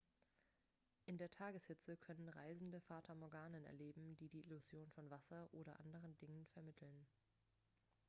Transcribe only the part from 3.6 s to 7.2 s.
erleben die die illusion von wasser oder anderen dingen vermitteln